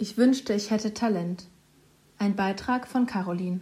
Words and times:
Ich 0.00 0.16
wünschte, 0.16 0.52
ich 0.52 0.70
hätte 0.70 0.94
Talent. 0.94 1.48
Ein 2.18 2.36
Beitrag 2.36 2.86
von 2.86 3.06
Caroline. 3.06 3.58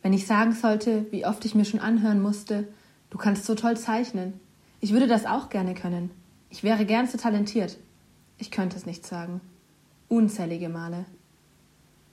Wenn 0.00 0.14
ich 0.14 0.26
sagen 0.26 0.52
sollte, 0.52 1.04
wie 1.10 1.26
oft 1.26 1.44
ich 1.44 1.54
mir 1.54 1.66
schon 1.66 1.80
anhören 1.80 2.22
musste, 2.22 2.66
du 3.10 3.18
kannst 3.18 3.44
so 3.44 3.54
toll 3.54 3.76
zeichnen. 3.76 4.40
Ich 4.80 4.92
würde 4.92 5.06
das 5.06 5.26
auch 5.26 5.50
gerne 5.50 5.74
können. 5.74 6.10
Ich 6.48 6.64
wäre 6.64 6.86
gern 6.86 7.06
so 7.06 7.18
talentiert. 7.18 7.76
Ich 8.38 8.50
könnte 8.50 8.78
es 8.78 8.86
nicht 8.86 9.04
sagen. 9.04 9.42
Unzählige 10.08 10.70
Male. 10.70 11.04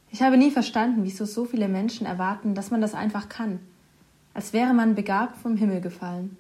Ich 0.10 0.22
habe 0.22 0.36
nie 0.36 0.52
verstanden, 0.52 1.06
wieso 1.06 1.24
so 1.24 1.46
viele 1.46 1.70
Menschen 1.70 2.06
erwarten, 2.06 2.56
dass 2.56 2.72
man 2.72 2.82
das 2.82 2.94
einfach 2.94 3.30
kann, 3.30 3.60
als 4.34 4.52
wäre 4.52 4.74
man 4.74 4.96
begabt 4.96 5.38
vom 5.38 5.56
Himmel 5.56 5.80
gefallen. 5.80 6.36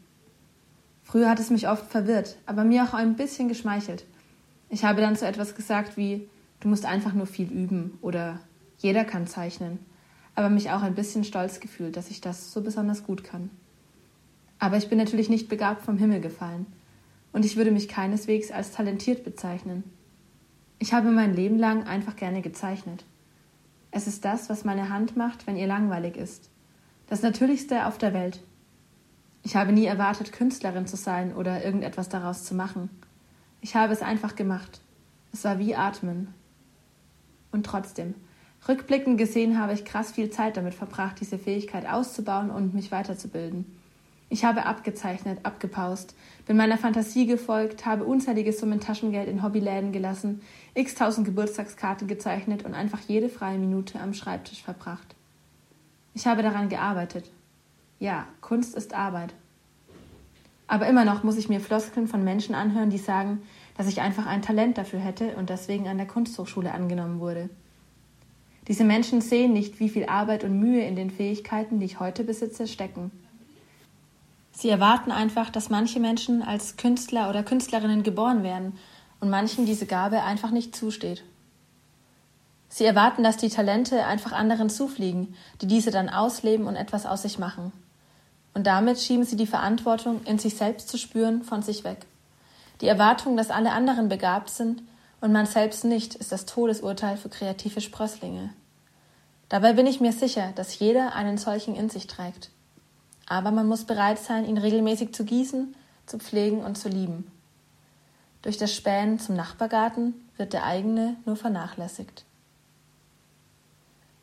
Früher 1.06 1.30
hat 1.30 1.40
es 1.40 1.50
mich 1.50 1.70
oft 1.70 1.90
verwirrt, 1.90 2.36
aber 2.46 2.66
mir 2.66 2.84
auch 2.84 2.94
ein 2.94 3.16
bisschen 3.16 3.48
geschmeichelt. 3.48 4.04
Ich 4.68 4.84
habe 4.84 5.00
dann 5.00 5.16
so 5.16 5.26
etwas 5.26 5.56
gesagt 5.56 5.96
wie 5.96 6.28
Du 6.62 6.68
musst 6.68 6.86
einfach 6.86 7.14
nur 7.14 7.26
viel 7.26 7.52
üben 7.52 7.98
oder 8.02 8.40
jeder 8.78 9.04
kann 9.04 9.28
zeichnen, 9.28 9.80
aber 10.36 10.50
mich 10.50 10.70
auch 10.72 10.84
ein 10.84 10.96
bisschen 10.96 11.24
stolz 11.24 11.60
gefühlt, 11.60 11.98
dass 11.98 12.10
ich 12.10 12.22
das 12.22 12.54
so 12.54 12.62
besonders 12.62 13.04
gut 13.04 13.24
kann. 13.24 13.50
Aber 14.60 14.78
ich 14.78 14.88
bin 14.88 15.00
natürlich 15.00 15.28
nicht 15.28 15.50
begabt 15.50 15.82
vom 15.82 15.98
Himmel 15.98 16.22
gefallen 16.22 16.68
und 17.34 17.46
ich 17.46 17.58
würde 17.58 17.72
mich 17.72 17.88
keineswegs 17.88 18.52
als 18.52 18.72
talentiert 18.72 19.24
bezeichnen. 19.24 19.84
Ich 20.78 20.94
habe 20.94 21.12
mein 21.12 21.34
Leben 21.34 21.58
lang 21.58 21.84
einfach 21.84 22.16
gerne 22.16 22.42
gezeichnet. 22.42 23.06
Es 23.90 24.06
ist 24.06 24.24
das, 24.24 24.50
was 24.50 24.64
meine 24.64 24.90
Hand 24.90 25.18
macht, 25.18 25.48
wenn 25.48 25.58
ihr 25.58 25.68
langweilig 25.68 26.16
ist. 26.16 26.50
Das 27.08 27.24
Natürlichste 27.24 27.88
auf 27.88 27.98
der 27.98 28.14
Welt. 28.14 28.40
Ich 29.44 29.56
habe 29.56 29.74
nie 29.74 29.86
erwartet, 29.86 30.32
Künstlerin 30.32 30.86
zu 30.86 30.96
sein 30.96 31.34
oder 31.34 31.66
irgendetwas 31.66 32.08
daraus 32.08 32.44
zu 32.44 32.54
machen. 32.54 32.90
Ich 33.62 33.76
habe 33.76 33.94
es 33.94 34.04
einfach 34.04 34.36
gemacht. 34.36 34.80
Es 35.34 35.44
war 35.44 35.58
wie 35.58 35.76
Atmen, 35.76 36.34
und 37.52 37.66
trotzdem, 37.66 38.16
rückblickend 38.68 39.18
gesehen 39.18 39.60
habe 39.60 39.74
ich 39.74 39.86
krass 39.86 40.12
viel 40.12 40.30
Zeit 40.30 40.58
damit 40.58 40.74
verbracht, 40.74 41.20
diese 41.20 41.38
Fähigkeit 41.38 41.88
auszubauen 41.88 42.50
und 42.50 42.74
mich 42.74 42.92
weiterzubilden. 42.92 43.66
Ich 44.30 44.46
habe 44.46 44.66
abgezeichnet, 44.66 45.40
abgepaust, 45.44 46.16
bin 46.48 46.56
meiner 46.56 46.78
Fantasie 46.78 47.26
gefolgt, 47.26 47.86
habe 47.86 48.06
unzählige 48.06 48.54
Summen 48.54 48.80
Taschengeld 48.80 49.28
in 49.28 49.44
Hobbyläden 49.44 49.92
gelassen, 49.92 50.42
x-tausend 50.74 51.28
Geburtstagskarten 51.28 52.08
gezeichnet 52.08 52.64
und 52.64 52.74
einfach 52.74 53.02
jede 53.02 53.28
freie 53.28 53.58
Minute 53.58 54.00
am 54.00 54.14
Schreibtisch 54.14 54.64
verbracht. 54.64 55.16
Ich 56.14 56.28
habe 56.28 56.44
daran 56.44 56.70
gearbeitet. 56.70 57.30
Ja, 58.00 58.26
Kunst 58.40 58.74
ist 58.76 58.94
Arbeit. 58.94 59.34
Aber 60.68 60.88
immer 60.88 61.04
noch 61.04 61.24
muss 61.24 61.38
ich 61.38 61.50
mir 61.50 61.60
Floskeln 61.60 62.08
von 62.08 62.24
Menschen 62.24 62.56
anhören, 62.56 62.90
die 62.90 62.98
sagen, 62.98 63.42
dass 63.78 63.88
ich 63.88 64.02
einfach 64.02 64.26
ein 64.26 64.42
Talent 64.42 64.78
dafür 64.78 65.00
hätte 65.00 65.36
und 65.36 65.50
deswegen 65.50 65.88
an 65.88 65.98
der 65.98 66.08
Kunsthochschule 66.08 66.74
angenommen 66.74 67.20
wurde. 67.20 67.50
Diese 68.68 68.84
Menschen 68.84 69.22
sehen 69.22 69.54
nicht, 69.54 69.80
wie 69.80 69.90
viel 69.90 70.06
Arbeit 70.06 70.44
und 70.44 70.60
Mühe 70.60 70.86
in 70.86 70.96
den 70.96 71.10
Fähigkeiten, 71.10 71.80
die 71.80 71.86
ich 71.86 72.00
heute 72.00 72.24
besitze, 72.24 72.68
stecken. 72.68 73.12
Sie 74.52 74.70
erwarten 74.70 75.12
einfach, 75.12 75.50
dass 75.50 75.70
manche 75.70 76.00
Menschen 76.00 76.42
als 76.44 76.78
Künstler 76.78 77.30
oder 77.30 77.44
Künstlerinnen 77.44 78.04
geboren 78.04 78.44
werden 78.44 78.78
und 79.20 79.30
manchen 79.30 79.66
diese 79.66 79.86
Gabe 79.86 80.24
einfach 80.24 80.52
nicht 80.52 80.76
zusteht. 80.76 81.24
Sie 82.70 82.86
erwarten, 82.86 83.24
dass 83.24 83.38
die 83.38 83.50
Talente 83.50 84.06
einfach 84.06 84.32
anderen 84.32 84.70
zufliegen, 84.70 85.36
die 85.62 85.68
diese 85.68 85.92
dann 85.92 86.10
ausleben 86.10 86.68
und 86.68 86.76
etwas 86.76 87.06
aus 87.06 87.24
sich 87.24 87.40
machen. 87.40 87.74
Und 88.54 88.68
damit 88.68 89.00
schieben 89.00 89.24
sie 89.24 89.36
die 89.36 89.48
Verantwortung, 89.48 90.22
in 90.26 90.40
sich 90.40 90.56
selbst 90.56 90.88
zu 90.90 90.98
spüren, 90.98 91.44
von 91.44 91.62
sich 91.62 91.84
weg. 91.84 92.06
Die 92.82 92.88
Erwartung, 92.88 93.38
dass 93.38 93.52
alle 93.52 93.72
anderen 93.72 94.10
begabt 94.10 94.50
sind 94.50 94.82
und 95.22 95.32
man 95.32 95.46
selbst 95.46 95.86
nicht, 95.86 96.16
ist 96.16 96.32
das 96.32 96.46
Todesurteil 96.46 97.16
für 97.16 97.30
kreative 97.30 97.80
Sprösslinge. 97.80 98.50
Dabei 99.50 99.74
bin 99.74 99.86
ich 99.86 100.02
mir 100.02 100.14
sicher, 100.14 100.52
dass 100.56 100.80
jeder 100.80 101.14
einen 101.14 101.38
solchen 101.38 101.76
in 101.76 101.90
sich 101.90 102.08
trägt. 102.08 102.50
Aber 103.28 103.52
man 103.52 103.68
muss 103.68 103.86
bereit 103.86 104.18
sein, 104.18 104.46
ihn 104.46 104.58
regelmäßig 104.58 105.14
zu 105.14 105.24
gießen, 105.24 105.76
zu 106.06 106.18
pflegen 106.18 106.64
und 106.64 106.78
zu 106.78 106.90
lieben. 106.90 107.32
Durch 108.42 108.58
das 108.58 108.74
Spähen 108.74 109.20
zum 109.20 109.36
Nachbargarten 109.36 110.16
wird 110.38 110.54
der 110.54 110.66
eigene 110.66 111.18
nur 111.26 111.36
vernachlässigt. 111.36 112.26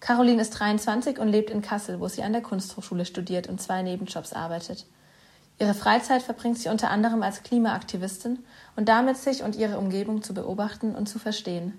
Caroline 0.01 0.43
ist 0.43 0.51
23 0.51 1.19
und 1.19 1.29
lebt 1.29 1.51
in 1.51 1.63
Kassel, 1.63 2.01
wo 2.01 2.09
sie 2.09 2.23
an 2.23 2.33
der 2.33 2.43
Kunsthochschule 2.43 3.05
studiert 3.05 3.49
und 3.49 3.61
zwei 3.61 3.83
Nebenjobs 3.83 4.33
arbeitet. 4.33 4.87
Ihre 5.61 5.75
Freizeit 5.75 6.23
verbringt 6.23 6.59
sie 6.59 6.69
unter 6.69 6.91
anderem 6.91 7.23
als 7.23 7.43
Klimaaktivistin 7.43 8.45
und 8.77 8.89
damit 8.89 9.17
sich 9.17 9.43
und 9.43 9.57
ihre 9.57 9.79
Umgebung 9.79 10.23
zu 10.23 10.33
beobachten 10.33 10.95
und 10.95 11.09
zu 11.09 11.19
verstehen. 11.19 11.75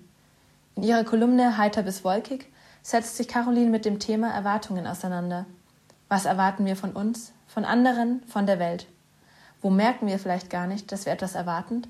In 0.76 0.82
ihrer 0.82 1.04
Kolumne 1.04 1.56
Heiter 1.56 1.82
bis 1.82 2.04
wolkig 2.04 2.46
setzt 2.82 3.16
sich 3.16 3.28
Caroline 3.28 3.70
mit 3.70 3.84
dem 3.84 3.98
Thema 3.98 4.30
Erwartungen 4.30 4.86
auseinander. 4.86 5.46
Was 6.08 6.26
erwarten 6.26 6.66
wir 6.66 6.76
von 6.76 6.92
uns, 6.92 7.32
von 7.46 7.64
anderen, 7.64 8.22
von 8.24 8.46
der 8.46 8.58
Welt? 8.58 8.86
Wo 9.62 9.70
merken 9.70 10.06
wir 10.06 10.18
vielleicht 10.18 10.50
gar 10.50 10.66
nicht, 10.66 10.92
dass 10.92 11.06
wir 11.06 11.12
etwas 11.12 11.34
erwarten? 11.34 11.82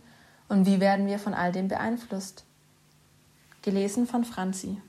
Und 0.49 0.67
wie 0.67 0.81
werden 0.81 1.07
wir 1.07 1.19
von 1.19 1.35
all 1.35 1.53
dem 1.53 1.69
beeinflusst? 1.69 2.45
Gelesen 3.63 4.07
von 4.07 4.25
Franzi. 4.25 4.81